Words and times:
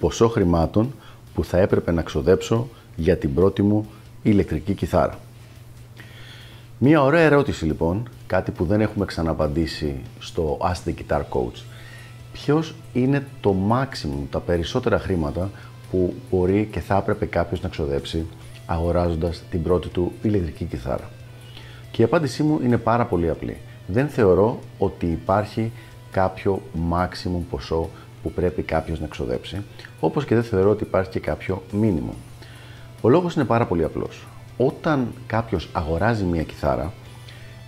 ποσό 0.00 0.28
χρημάτων 0.28 0.94
που 1.34 1.44
θα 1.44 1.58
έπρεπε 1.58 1.92
να 1.92 2.02
ξοδέψω 2.02 2.68
για 2.96 3.16
την 3.16 3.34
πρώτη 3.34 3.62
μου 3.62 3.86
ηλεκτρική 4.22 4.74
κιθάρα. 4.74 5.18
Μία 6.78 7.02
ωραία 7.02 7.20
ερώτηση 7.20 7.64
λοιπόν, 7.64 8.08
κάτι 8.26 8.50
που 8.50 8.64
δεν 8.64 8.80
έχουμε 8.80 9.04
ξαναπαντήσει 9.04 10.00
στο 10.18 10.58
Ask 10.60 10.88
the 10.88 10.94
Guitar 10.94 11.20
Coach. 11.20 11.62
Ποιος 12.32 12.74
είναι 12.92 13.26
το 13.40 13.54
maximum, 13.70 14.26
τα 14.30 14.38
περισσότερα 14.40 14.98
χρήματα 14.98 15.50
που 15.90 16.14
μπορεί 16.30 16.68
και 16.72 16.80
θα 16.80 16.96
έπρεπε 16.96 17.26
κάποιος 17.26 17.60
να 17.60 17.68
ξοδέψει 17.68 18.26
αγοράζοντας 18.66 19.42
την 19.50 19.62
πρώτη 19.62 19.88
του 19.88 20.12
ηλεκτρική 20.22 20.64
κιθάρα; 20.64 21.10
Και 21.90 22.02
η 22.02 22.04
απάντησή 22.04 22.42
μου 22.42 22.60
είναι 22.62 22.78
πάρα 22.78 23.06
πολύ 23.06 23.30
απλή. 23.30 23.56
Δεν 23.86 24.08
θεωρώ 24.08 24.58
ότι 24.78 25.06
υπάρχει 25.06 25.72
κάποιο 26.10 26.62
maximum 26.92 27.40
ποσό 27.50 27.90
που 28.22 28.32
πρέπει 28.32 28.62
κάποιος 28.62 29.00
να 29.00 29.06
ξοδέψει, 29.06 29.62
όπως 30.00 30.24
και 30.24 30.34
δεν 30.34 30.44
θεωρώ 30.44 30.70
ότι 30.70 30.82
υπάρχει 30.82 31.10
και 31.10 31.20
κάποιο 31.20 31.62
μήνυμο. 31.72 32.14
Ο 33.00 33.08
λόγος 33.08 33.34
είναι 33.34 33.44
πάρα 33.44 33.66
πολύ 33.66 33.84
απλός. 33.84 34.26
Όταν 34.56 35.12
κάποιος 35.26 35.68
αγοράζει 35.72 36.24
μια 36.24 36.42
κιθάρα, 36.42 36.92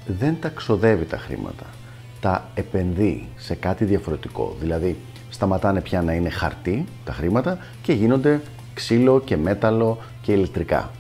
δεν 0.06 0.36
τα 0.40 0.48
ξοδεύει 0.48 1.04
τα 1.04 1.18
χρήματα. 1.18 1.64
Τα 2.20 2.48
επενδύει 2.54 3.28
σε 3.36 3.54
κάτι 3.54 3.84
διαφορετικό. 3.84 4.56
Δηλαδή, 4.60 4.96
σταματάνε 5.30 5.80
πια 5.80 6.02
να 6.02 6.12
είναι 6.12 6.28
χαρτί 6.28 6.84
τα 7.04 7.12
χρήματα 7.12 7.58
και 7.82 7.92
γίνονται 7.92 8.40
ξύλο 8.74 9.20
και 9.20 9.36
μέταλλο 9.36 9.98
και 10.22 10.32
ηλεκτρικά. 10.32 10.90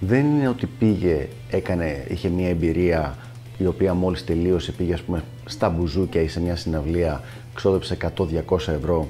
Δεν 0.00 0.24
είναι 0.24 0.48
ότι 0.48 0.66
πήγε, 0.66 1.28
έκανε, 1.50 2.04
είχε 2.08 2.28
μια 2.28 2.48
εμπειρία 2.48 3.16
η 3.58 3.66
οποία 3.66 3.94
μόλις 3.94 4.24
τελείωσε 4.24 4.72
πήγε 4.72 4.94
ας 4.94 5.02
πούμε 5.02 5.22
στα 5.44 5.68
μπουζούκια 5.68 6.20
ή 6.20 6.28
σε 6.28 6.40
μια 6.40 6.56
συναυλία 6.56 7.22
ξόδεψε 7.54 7.96
100-200 8.16 8.58
ευρώ 8.68 9.08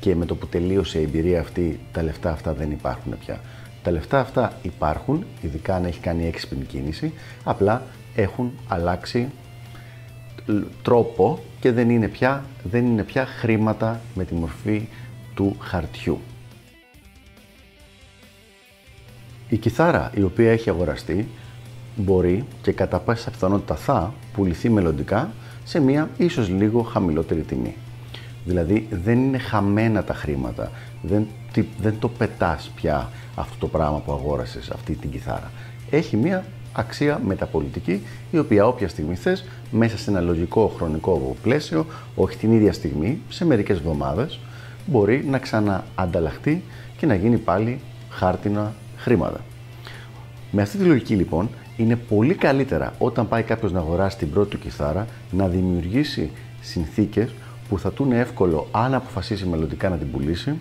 και 0.00 0.14
με 0.14 0.24
το 0.24 0.34
που 0.34 0.46
τελείωσε 0.46 0.98
η 0.98 1.02
εμπειρία 1.02 1.40
αυτή 1.40 1.80
τα 1.92 2.02
λεφτά 2.02 2.30
αυτά 2.30 2.52
δεν 2.52 2.70
υπάρχουν 2.70 3.18
πια. 3.18 3.40
Τα 3.82 3.90
λεφτά 3.90 4.20
αυτά 4.20 4.52
υπάρχουν, 4.62 5.24
ειδικά 5.40 5.74
αν 5.74 5.84
έχει 5.84 6.00
κάνει 6.00 6.26
έξυπνη 6.26 6.64
κίνηση, 6.64 7.12
απλά 7.44 7.82
έχουν 8.14 8.52
αλλάξει 8.68 9.28
τρόπο 10.82 11.38
και 11.60 11.72
δεν 11.72 11.90
είναι 11.90 12.08
πια, 12.08 12.44
δεν 12.62 12.86
είναι 12.86 13.02
πια 13.02 13.26
χρήματα 13.26 14.00
με 14.14 14.24
τη 14.24 14.34
μορφή 14.34 14.88
του 15.34 15.56
χαρτιού. 15.60 16.20
Η 19.48 19.56
κιθάρα 19.56 20.10
η 20.14 20.22
οποία 20.22 20.52
έχει 20.52 20.70
αγοραστεί 20.70 21.28
μπορεί 21.96 22.44
και 22.62 22.72
κατά 22.72 22.98
πάσα 22.98 23.30
πιθανότητα 23.30 23.74
θα 23.74 24.14
πουληθεί 24.32 24.70
μελλοντικά 24.70 25.30
σε 25.64 25.80
μια 25.80 26.10
ίσως 26.16 26.48
λίγο 26.48 26.82
χαμηλότερη 26.82 27.40
τιμή. 27.40 27.74
Δηλαδή 28.44 28.86
δεν 28.90 29.18
είναι 29.18 29.38
χαμένα 29.38 30.04
τα 30.04 30.14
χρήματα, 30.14 30.70
δεν, 31.02 31.26
δεν 31.80 31.94
το 31.98 32.08
πετάς 32.08 32.70
πια 32.74 33.10
αυτό 33.34 33.54
το 33.58 33.66
πράγμα 33.66 33.98
που 33.98 34.12
αγόρασες, 34.12 34.70
αυτή 34.70 34.94
την 34.94 35.10
κιθάρα. 35.10 35.50
Έχει 35.90 36.16
μια 36.16 36.44
αξία 36.72 37.20
μεταπολιτική, 37.24 38.02
η 38.30 38.38
οποία 38.38 38.66
όποια 38.66 38.88
στιγμή 38.88 39.14
θες, 39.14 39.44
μέσα 39.70 39.98
σε 39.98 40.10
ένα 40.10 40.20
λογικό 40.20 40.72
χρονικό 40.76 41.36
πλαίσιο, 41.42 41.86
όχι 42.14 42.36
την 42.36 42.52
ίδια 42.52 42.72
στιγμή, 42.72 43.20
σε 43.28 43.44
μερικές 43.44 43.76
εβδομάδες, 43.78 44.38
μπορεί 44.86 45.24
να 45.24 45.38
ξαναανταλλαχτεί 45.38 46.62
και 46.96 47.06
να 47.06 47.14
γίνει 47.14 47.36
πάλι 47.36 47.80
χάρτινα 48.10 48.74
χρήματα. 48.96 49.40
Με 50.50 50.62
αυτή 50.62 50.78
τη 50.78 50.84
λογική 50.84 51.14
λοιπόν, 51.14 51.48
είναι 51.76 51.96
πολύ 51.96 52.34
καλύτερα 52.34 52.92
όταν 52.98 53.28
πάει 53.28 53.42
κάποιος 53.42 53.72
να 53.72 53.78
αγοράσει 53.78 54.16
την 54.18 54.30
πρώτη 54.30 54.50
του 54.50 54.58
κιθάρα 54.58 55.06
να 55.30 55.48
δημιουργήσει 55.48 56.30
συνθήκες 56.60 57.30
που 57.70 57.78
θα 57.78 57.92
του 57.92 58.04
είναι 58.04 58.18
εύκολο 58.18 58.68
αν 58.70 58.94
αποφασίσει 58.94 59.46
μελλοντικά 59.46 59.88
να 59.88 59.96
την 59.96 60.10
πουλήσει 60.10 60.58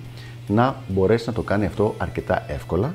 να 0.47 0.75
μπορέσει 0.87 1.23
να 1.27 1.33
το 1.33 1.41
κάνει 1.41 1.65
αυτό 1.65 1.95
αρκετά 1.97 2.43
εύκολα. 2.47 2.93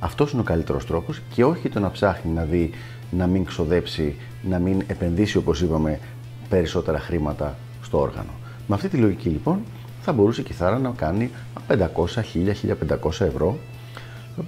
Αυτός 0.00 0.32
είναι 0.32 0.40
ο 0.40 0.44
καλύτερος 0.44 0.86
τρόπος 0.86 1.20
και 1.34 1.44
όχι 1.44 1.68
το 1.68 1.80
να 1.80 1.90
ψάχνει 1.90 2.32
να 2.32 2.42
δει 2.42 2.70
να 3.10 3.26
μην 3.26 3.44
ξοδέψει, 3.44 4.16
να 4.42 4.58
μην 4.58 4.82
επενδύσει 4.86 5.36
όπως 5.36 5.60
είπαμε 5.60 5.98
περισσότερα 6.48 6.98
χρήματα 6.98 7.56
στο 7.82 8.00
όργανο. 8.00 8.30
Με 8.66 8.74
αυτή 8.74 8.88
τη 8.88 8.96
λογική 8.96 9.28
λοιπόν 9.28 9.58
θα 10.02 10.12
μπορούσε 10.12 10.40
η 10.40 10.44
κιθάρα 10.44 10.78
να 10.78 10.90
κάνει 10.96 11.30
500, 11.68 11.76
1000, 11.76 11.86
1500 13.02 13.20
ευρώ 13.20 13.58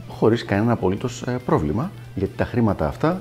χωρίς 0.09 0.44
κανένα 0.44 0.72
απολύτως 0.72 1.22
ε, 1.22 1.38
πρόβλημα, 1.47 1.91
γιατί 2.15 2.33
τα 2.37 2.44
χρήματα 2.44 2.88
αυτά 2.88 3.21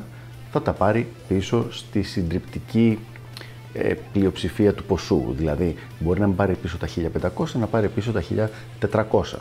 θα 0.51 0.62
τα 0.62 0.72
πάρει 0.72 1.07
πίσω 1.27 1.66
στη 1.72 2.01
συντριπτική 2.01 3.00
ε, 3.78 3.94
πλειοψηφία 4.13 4.74
του 4.74 4.84
ποσού. 4.84 5.24
Δηλαδή, 5.30 5.75
μπορεί 6.00 6.19
να 6.19 6.28
μην 6.28 6.36
πάρει 6.36 6.56
πίσω 6.56 6.78
τα 6.78 6.88
1500, 7.38 7.46
να 7.59 7.68
πάρει 7.68 7.88
πίσω 7.88 8.12
τα 8.12 8.24
1400. 8.80 9.40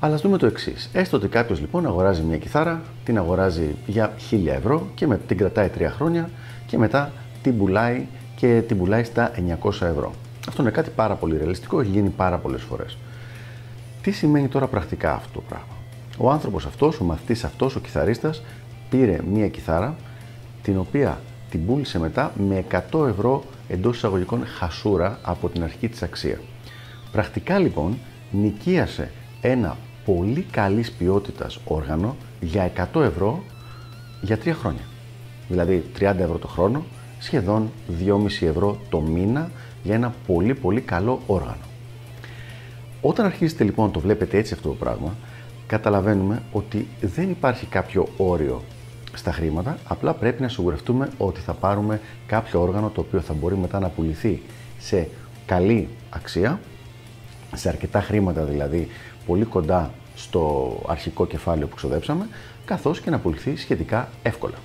Αλλά 0.00 0.14
ας 0.14 0.20
δούμε 0.20 0.38
το 0.38 0.46
εξής. 0.46 0.90
Έστω 0.92 1.16
ότι 1.16 1.28
κάποιος 1.28 1.60
λοιπόν 1.60 1.86
αγοράζει 1.86 2.22
μια 2.22 2.38
κιθάρα, 2.38 2.82
την 3.04 3.18
αγοράζει 3.18 3.74
για 3.86 4.14
1000 4.30 4.46
ευρώ 4.46 4.86
και 4.94 5.06
με, 5.06 5.20
την 5.26 5.36
κρατάει 5.36 5.70
3 5.78 5.82
χρόνια 5.96 6.30
και 6.66 6.78
μετά 6.78 7.12
την 7.42 7.58
πουλάει 7.58 8.06
και 8.36 8.62
την 8.68 8.78
πουλάει 8.78 9.04
στα 9.04 9.30
900 9.62 9.68
ευρώ. 9.70 10.12
Αυτό 10.48 10.62
είναι 10.62 10.70
κάτι 10.70 10.90
πάρα 10.90 11.14
πολύ 11.14 11.36
ρεαλιστικό, 11.36 11.80
έχει 11.80 11.90
γίνει 11.90 12.08
πάρα 12.08 12.38
πολλές 12.38 12.62
φορές. 12.62 12.98
Τι 14.02 14.10
σημαίνει 14.10 14.48
τώρα 14.48 14.66
πρακτικά 14.66 15.14
αυτό 15.14 15.28
το 15.32 15.40
πράγμα; 15.48 15.74
Ο 16.18 16.30
άνθρωπος 16.30 16.66
αυτός, 16.66 17.00
ο 17.00 17.04
μαθητής 17.04 17.44
αυτός, 17.44 17.76
ο 17.76 17.80
κιθαρίστας, 17.80 18.42
πήρε 18.90 19.20
μία 19.32 19.48
κιθάρα 19.48 19.96
την 20.62 20.78
οποία 20.78 21.20
την 21.54 21.66
πούλησε 21.66 21.98
μετά 21.98 22.32
με 22.48 22.64
100 22.92 23.08
ευρώ 23.08 23.44
εντός 23.68 23.96
εισαγωγικών 23.96 24.46
χασούρα 24.46 25.18
από 25.22 25.48
την 25.48 25.62
αρχή 25.62 25.88
της 25.88 26.02
αξία. 26.02 26.40
Πρακτικά 27.12 27.58
λοιπόν 27.58 27.98
νοικίασε 28.30 29.10
ένα 29.40 29.76
πολύ 30.04 30.46
καλής 30.50 30.92
ποιότητας 30.92 31.58
όργανο 31.64 32.16
για 32.40 32.72
100 32.94 33.00
ευρώ 33.00 33.42
για 34.20 34.38
3 34.44 34.52
χρόνια. 34.60 34.82
Δηλαδή 35.48 35.84
30 35.98 36.00
ευρώ 36.00 36.38
το 36.38 36.46
χρόνο, 36.46 36.84
σχεδόν 37.18 37.70
2,5 38.06 38.46
ευρώ 38.46 38.78
το 38.88 39.00
μήνα 39.00 39.50
για 39.82 39.94
ένα 39.94 40.14
πολύ 40.26 40.54
πολύ 40.54 40.80
καλό 40.80 41.20
όργανο. 41.26 41.64
Όταν 43.00 43.26
αρχίζετε 43.26 43.64
λοιπόν 43.64 43.86
να 43.86 43.92
το 43.92 44.00
βλέπετε 44.00 44.38
έτσι 44.38 44.54
αυτό 44.54 44.68
το 44.68 44.74
πράγμα, 44.74 45.14
καταλαβαίνουμε 45.66 46.42
ότι 46.52 46.88
δεν 47.00 47.30
υπάρχει 47.30 47.66
κάποιο 47.66 48.08
όριο 48.16 48.62
στα 49.14 49.32
χρήματα, 49.32 49.78
απλά 49.84 50.12
πρέπει 50.12 50.42
να 50.42 50.48
σιγουρευτούμε 50.48 51.08
ότι 51.18 51.40
θα 51.40 51.52
πάρουμε 51.52 52.00
κάποιο 52.26 52.60
όργανο 52.60 52.88
το 52.88 53.00
οποίο 53.00 53.20
θα 53.20 53.32
μπορεί 53.32 53.56
μετά 53.56 53.78
να 53.78 53.88
πουληθεί 53.88 54.42
σε 54.78 55.08
καλή 55.46 55.88
αξία, 56.10 56.60
σε 57.54 57.68
αρκετά 57.68 58.00
χρήματα 58.00 58.42
δηλαδή, 58.42 58.88
πολύ 59.26 59.44
κοντά 59.44 59.90
στο 60.14 60.72
αρχικό 60.86 61.26
κεφάλαιο 61.26 61.66
που 61.66 61.74
ξοδέψαμε, 61.74 62.28
καθώς 62.64 63.00
και 63.00 63.10
να 63.10 63.18
πουληθεί 63.18 63.56
σχετικά 63.56 64.08
εύκολα. 64.22 64.56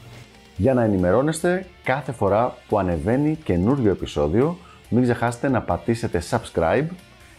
Για 0.58 0.74
να 0.74 0.84
ενημερώνεστε 0.84 1.66
κάθε 1.84 2.12
φορά 2.12 2.58
που 2.68 2.80
ανεβαίνει 2.80 3.38
καινούριο 3.44 3.92
επεισόδιο, 3.92 4.58
μην 4.90 5.04
ξεχάσετε 5.04 5.50
να 5.50 5.62
πατήσετε 5.62 6.24
subscribe 6.30 6.88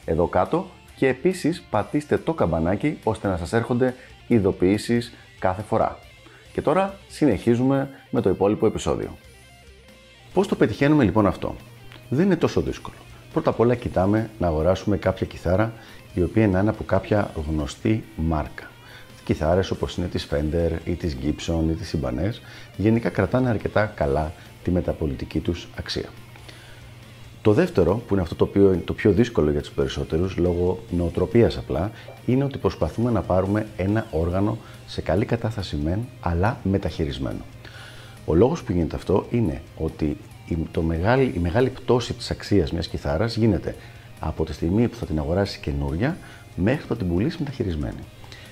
εδώ 0.05 0.27
κάτω 0.27 0.67
και 0.97 1.09
επίσης 1.09 1.63
πατήστε 1.71 2.17
το 2.19 2.33
καμπανάκι 2.33 2.99
ώστε 3.05 3.29
να 3.29 3.37
σας 3.37 3.53
έρχονται 3.53 3.95
ειδοποιήσεις 4.27 5.13
κάθε 5.39 5.63
φορά. 5.63 5.99
Και 6.53 6.63
τώρα 6.63 6.95
συνεχίζουμε 7.09 7.91
με 8.11 8.21
το 8.21 8.31
υπόλοιπο 8.31 8.67
επεισόδιο. 8.67 9.17
Πώς 10.35 10.49
το 10.49 10.55
πετυχαίνουμε 10.55 11.05
λοιπόν 11.05 11.27
αυτό; 11.27 11.55
Δεν 12.09 12.25
είναι 12.25 12.37
τόσο 12.37 12.61
δύσκολο. 12.61 12.97
Πρώτα 13.33 13.51
απ' 13.51 13.61
όλα 13.61 13.75
κοιτάμε 13.75 14.31
να 14.39 14.47
αγοράσουμε 14.47 14.97
κάποια 14.97 15.27
κιθάρα 15.27 15.73
η 16.15 16.23
οποία 16.23 16.45
είναι 16.45 16.59
από 16.59 16.85
κάποια 16.85 17.31
γνωστή 17.49 18.05
μάρκα. 18.17 18.71
Κιθάρες 19.25 19.71
όπως 19.71 19.97
είναι 19.97 20.07
της 20.07 20.29
Fender 20.31 20.71
ή 20.85 20.95
της 20.95 21.17
Gibson 21.23 21.65
ή 21.71 21.73
της 21.73 21.95
Ibanez 22.01 22.33
γενικά 22.77 23.09
κρατάνε 23.09 23.49
αρκετά 23.49 23.87
καλά 23.87 24.33
τη 24.63 24.71
μεταπολιτική 24.71 25.41
τους 25.41 25.69
αξία. 25.79 26.09
Το 27.43 27.53
δεύτερο, 27.53 28.03
που 28.07 28.15
είναι 28.15 28.23
αυτό 28.23 28.35
το 28.35 28.45
οποίο 28.45 28.73
είναι 28.73 28.83
το 28.85 28.93
πιο 28.93 29.13
δύσκολο 29.13 29.51
για 29.51 29.61
τους 29.61 29.71
περισσότερους, 29.71 30.37
λόγω 30.37 30.79
νοοτροπίας 30.91 31.57
απλά, 31.57 31.91
είναι 32.27 32.45
ότι 32.45 32.59
προσπαθούμε 32.59 33.11
να 33.11 33.23
πάρουμε 33.23 33.67
ένα 33.77 34.07
όργανο 34.11 34.59
σε 34.87 35.01
καλή 35.01 35.25
κατάσταση 35.25 35.77
μεν, 35.77 35.99
αλλά 36.21 36.59
μεταχειρισμένο. 36.63 37.45
Ο 38.25 38.35
λόγος 38.35 38.63
που 38.63 38.73
γίνεται 38.73 38.97
αυτό 38.97 39.27
είναι 39.31 39.63
ότι 39.77 40.17
η, 40.49 40.57
το 40.71 40.83
μεγάλη, 40.83 41.33
η 41.37 41.39
μεγάλη 41.39 41.69
πτώση 41.69 42.13
της 42.13 42.31
αξίας 42.31 42.73
μιας 42.73 42.89
κιθάρας 42.89 43.37
γίνεται 43.37 43.77
από 44.21 44.45
τη 44.45 44.53
στιγμή 44.53 44.89
που 44.89 44.97
θα 44.97 45.07
την 45.07 45.19
αγοράσει 45.19 45.61
καινούρια 45.61 46.17
μέχρι 46.55 46.87
το 46.87 46.97
την 46.97 47.09
πουλήσει 47.09 47.37
μεταχειρισμένη. 47.39 48.01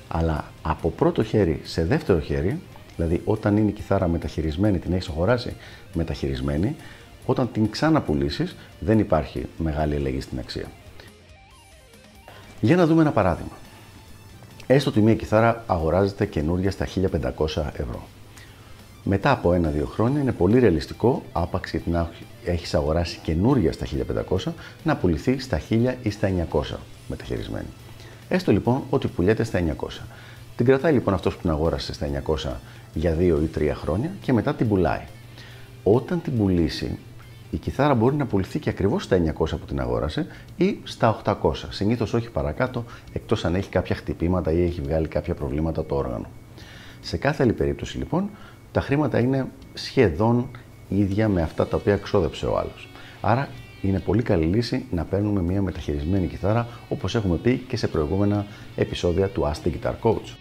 Αλλά 0.08 0.44
από 0.62 0.90
πρώτο 0.90 1.22
χέρι 1.22 1.60
σε 1.64 1.84
δεύτερο 1.84 2.20
χέρι, 2.20 2.60
δηλαδή 2.96 3.20
όταν 3.24 3.56
είναι 3.56 3.70
η 3.70 3.72
κιθάρα 3.72 4.08
μεταχειρισμένη, 4.08 4.78
την 4.78 4.92
έχεις 4.92 5.08
αγοράσει 5.08 5.54
μεταχειρισμένη, 5.94 6.76
όταν 7.30 7.52
την 7.52 7.70
ξαναπουλήσεις 7.70 8.56
δεν 8.80 8.98
υπάρχει 8.98 9.46
μεγάλη 9.58 9.94
αλλαγή 9.94 10.20
στην 10.20 10.38
αξία. 10.38 10.66
Για 12.60 12.76
να 12.76 12.86
δούμε 12.86 13.00
ένα 13.00 13.12
παράδειγμα. 13.12 13.52
Έστω 14.66 14.90
ότι 14.90 15.00
μία 15.00 15.14
κιθάρα 15.14 15.64
αγοράζεται 15.66 16.26
καινούργια 16.26 16.70
στα 16.70 16.86
1500 16.86 17.02
ευρώ. 17.72 18.06
Μετά 19.04 19.30
από 19.30 19.52
ένα-δύο 19.52 19.86
χρόνια 19.86 20.20
είναι 20.20 20.32
πολύ 20.32 20.58
ρεαλιστικό, 20.58 21.22
άπαξ 21.32 21.70
και 21.70 21.78
την 21.78 22.06
έχεις 22.44 22.74
αγοράσει 22.74 23.18
καινούργια 23.22 23.72
στα 23.72 23.86
1500, 24.46 24.52
να 24.84 24.96
πουληθεί 24.96 25.38
στα 25.38 25.60
1000 25.70 25.94
ή 26.02 26.10
στα 26.10 26.30
900 26.52 26.60
μεταχειρισμένη. 27.08 27.68
Έστω 28.28 28.52
λοιπόν 28.52 28.82
ότι 28.90 29.08
πουλιέται 29.08 29.44
στα 29.44 29.58
900. 29.58 29.88
Την 30.56 30.66
κρατάει 30.66 30.92
λοιπόν 30.92 31.14
αυτός 31.14 31.34
που 31.34 31.40
την 31.40 31.50
αγόρασε 31.50 31.92
στα 31.92 32.06
900 32.26 32.50
για 32.94 33.16
2 33.18 33.20
ή 33.20 33.50
3 33.58 33.70
χρόνια 33.74 34.10
και 34.20 34.32
μετά 34.32 34.54
την 34.54 34.68
πουλάει. 34.68 35.02
Όταν 35.82 36.22
την 36.22 36.36
πουλήσει, 36.36 36.98
η 37.50 37.56
κιθάρα 37.56 37.94
μπορεί 37.94 38.16
να 38.16 38.26
πουληθεί 38.26 38.58
και 38.58 38.70
ακριβώς 38.70 39.04
στα 39.04 39.16
900 39.16 39.32
που 39.34 39.66
την 39.66 39.80
αγόρασε 39.80 40.26
ή 40.56 40.78
στα 40.82 41.20
800. 41.24 41.34
Συνήθως 41.70 42.14
όχι 42.14 42.30
παρακάτω, 42.30 42.84
εκτός 43.12 43.44
αν 43.44 43.54
έχει 43.54 43.68
κάποια 43.68 43.96
χτυπήματα 43.96 44.52
ή 44.52 44.62
έχει 44.62 44.80
βγάλει 44.80 45.08
κάποια 45.08 45.34
προβλήματα 45.34 45.84
το 45.84 45.94
όργανο. 45.94 46.26
Σε 47.00 47.16
κάθε 47.16 47.42
άλλη 47.42 47.52
περίπτωση 47.52 47.98
λοιπόν, 47.98 48.30
τα 48.72 48.80
χρήματα 48.80 49.18
είναι 49.18 49.46
σχεδόν 49.74 50.50
ίδια 50.88 51.28
με 51.28 51.42
αυτά 51.42 51.66
τα 51.66 51.76
οποία 51.76 51.96
ξόδεψε 51.96 52.46
ο 52.46 52.58
άλλος. 52.58 52.88
Άρα 53.20 53.48
είναι 53.82 54.00
πολύ 54.00 54.22
καλή 54.22 54.44
λύση 54.44 54.84
να 54.90 55.04
παίρνουμε 55.04 55.40
μια 55.42 55.62
μεταχειρισμένη 55.62 56.26
κιθάρα 56.26 56.68
όπως 56.88 57.14
έχουμε 57.14 57.36
πει 57.36 57.56
και 57.56 57.76
σε 57.76 57.88
προηγούμενα 57.88 58.46
επεισόδια 58.76 59.28
του 59.28 59.42
Ask 59.42 59.66
the 59.66 59.70
Guitar 59.70 59.94
Coach. 60.02 60.36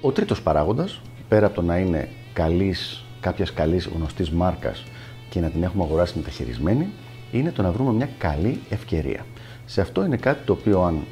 Ο 0.00 0.12
τρίτος 0.12 0.42
παράγοντας, 0.42 1.00
πέρα 1.28 1.46
από 1.46 1.54
το 1.54 1.62
να 1.62 1.78
είναι 1.78 2.08
καλής, 2.32 3.05
κάποιας 3.26 3.52
καλής 3.52 3.86
γνωστής 3.86 4.30
μάρκας 4.30 4.84
και 5.28 5.40
να 5.40 5.48
την 5.48 5.62
έχουμε 5.62 5.84
αγοράσει 5.84 6.12
μεταχειρισμένη, 6.16 6.88
είναι 7.32 7.50
το 7.50 7.62
να 7.62 7.70
βρούμε 7.70 7.92
μια 7.92 8.08
καλή 8.18 8.60
ευκαιρία. 8.68 9.26
Σε 9.64 9.80
αυτό 9.80 10.04
είναι 10.04 10.16
κάτι 10.16 10.44
το 10.44 10.52
οποίο 10.52 10.82
αν 10.82 11.04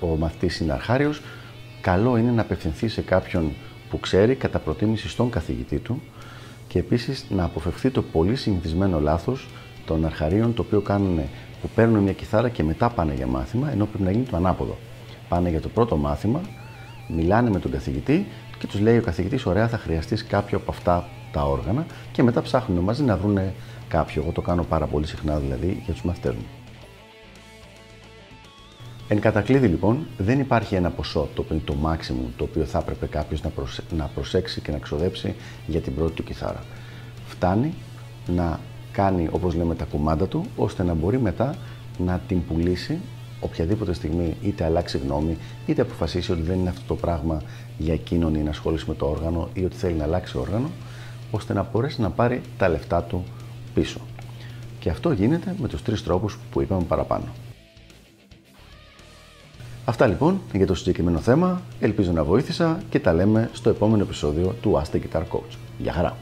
ο 0.00 0.06
μαθητής 0.06 0.60
είναι 0.60 0.72
αρχάριος, 0.72 1.22
καλό 1.80 2.16
είναι 2.16 2.30
να 2.30 2.42
απευθυνθεί 2.42 2.88
σε 2.88 3.00
κάποιον 3.00 3.52
που 3.90 4.00
ξέρει 4.00 4.34
κατά 4.34 4.58
προτίμηση 4.58 5.08
στον 5.08 5.30
καθηγητή 5.30 5.78
του 5.78 6.02
και 6.68 6.78
επίσης 6.78 7.26
να 7.30 7.44
αποφευθεί 7.44 7.90
το 7.90 8.02
πολύ 8.02 8.36
συνηθισμένο 8.36 9.00
λάθος 9.00 9.48
των 9.86 10.04
αρχαρίων 10.04 10.54
το 10.54 10.62
οποίο 10.62 10.80
κάνουν 10.80 11.20
που 11.60 11.68
παίρνουν 11.74 12.02
μια 12.02 12.12
κιθάρα 12.12 12.48
και 12.48 12.62
μετά 12.62 12.88
πάνε 12.88 13.14
για 13.14 13.26
μάθημα 13.26 13.72
ενώ 13.72 13.86
πρέπει 13.86 14.04
να 14.04 14.10
γίνει 14.10 14.24
το 14.24 14.36
ανάποδο. 14.36 14.78
Πάνε 15.28 15.48
για 15.48 15.60
το 15.60 15.68
πρώτο 15.68 15.96
μάθημα, 15.96 16.40
μιλάνε 17.08 17.50
με 17.50 17.58
τον 17.58 17.70
καθηγητή 17.70 18.26
και 18.58 18.66
τους 18.66 18.80
λέει 18.80 18.98
ο 18.98 19.02
καθηγητής 19.02 19.46
ωραία 19.46 19.68
θα 19.68 19.78
χρειαστείς 19.78 20.24
κάποιο 20.24 20.58
από 20.58 20.70
αυτά 20.70 21.08
τα 21.32 21.44
όργανα 21.44 21.86
και 22.12 22.22
μετά 22.22 22.42
ψάχνουν 22.42 22.84
μαζί 22.84 23.02
να 23.02 23.16
βρουν 23.16 23.38
κάποιο. 23.88 24.22
Εγώ 24.22 24.32
το 24.32 24.40
κάνω 24.40 24.62
πάρα 24.62 24.86
πολύ 24.86 25.06
συχνά 25.06 25.38
δηλαδή 25.38 25.82
για 25.84 25.92
τους 25.92 26.02
μαθητές 26.02 26.34
μου. 26.34 26.46
Εν 29.08 29.20
κατακλείδη 29.20 29.66
λοιπόν, 29.66 30.06
δεν 30.18 30.40
υπάρχει 30.40 30.74
ένα 30.74 30.90
ποσό 30.90 31.28
το 31.34 31.40
οποίο 31.42 31.54
είναι 31.54 31.64
το 31.64 31.74
maximum 31.84 32.32
το 32.36 32.44
οποίο 32.44 32.64
θα 32.64 32.78
έπρεπε 32.78 33.06
κάποιος 33.06 33.42
να, 33.42 33.50
να 33.96 34.04
προσέξει 34.04 34.60
και 34.60 34.72
να 34.72 34.78
ξοδέψει 34.78 35.34
για 35.66 35.80
την 35.80 35.94
πρώτη 35.94 36.12
του 36.12 36.24
κιθάρα. 36.24 36.64
Φτάνει 37.26 37.74
να 38.26 38.60
κάνει 38.92 39.28
όπως 39.30 39.54
λέμε 39.54 39.74
τα 39.74 39.84
κουμάντα 39.84 40.26
του, 40.26 40.44
ώστε 40.56 40.82
να 40.82 40.94
μπορεί 40.94 41.18
μετά 41.18 41.54
να 41.98 42.20
την 42.28 42.46
πουλήσει 42.46 42.98
οποιαδήποτε 43.40 43.92
στιγμή 43.92 44.36
είτε 44.42 44.64
αλλάξει 44.64 44.98
γνώμη, 44.98 45.36
είτε 45.66 45.82
αποφασίσει 45.82 46.32
ότι 46.32 46.42
δεν 46.42 46.58
είναι 46.58 46.68
αυτό 46.68 46.82
το 46.86 46.94
πράγμα 46.94 47.42
για 47.78 47.92
εκείνον 47.92 48.34
η 48.34 48.48
ασχολήσει 48.48 48.84
με 48.88 48.94
το 48.94 49.06
όργανο 49.06 49.48
ή 49.54 49.64
ότι 49.64 49.76
θέλει 49.76 49.94
να 49.94 50.04
αλλάξει 50.04 50.38
όργανο, 50.38 50.70
ώστε 51.32 51.52
να 51.52 51.68
μπορέσει 51.72 52.00
να 52.00 52.10
πάρει 52.10 52.40
τα 52.58 52.68
λεφτά 52.68 53.02
του 53.02 53.24
πίσω. 53.74 54.00
Και 54.78 54.90
αυτό 54.90 55.12
γίνεται 55.12 55.54
με 55.58 55.68
τους 55.68 55.82
τρεις 55.82 56.02
τρόπους 56.02 56.38
που 56.50 56.60
είπαμε 56.60 56.82
παραπάνω. 56.82 57.24
Αυτά 59.84 60.06
λοιπόν 60.06 60.40
για 60.52 60.66
το 60.66 60.74
συγκεκριμένο 60.74 61.18
θέμα. 61.18 61.60
Ελπίζω 61.80 62.12
να 62.12 62.24
βοήθησα 62.24 62.82
και 62.90 63.00
τα 63.00 63.12
λέμε 63.12 63.50
στο 63.52 63.70
επόμενο 63.70 64.02
επεισόδιο 64.02 64.54
του 64.60 64.82
Ask 64.82 64.96
the 64.96 65.00
Guitar 65.00 65.22
Coach. 65.22 65.56
Γεια 65.78 65.92
χαρά! 65.92 66.16